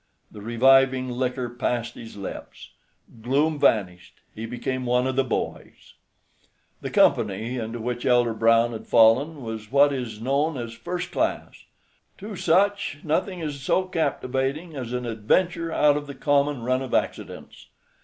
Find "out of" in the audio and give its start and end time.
15.71-16.07